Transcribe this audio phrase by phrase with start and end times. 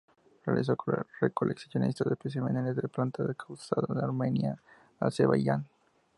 [0.47, 0.75] Realizó
[1.19, 4.57] recolecciones de especímenes de plantas en el Cáucaso, Armenia,
[4.99, 5.67] Azerbaiyán.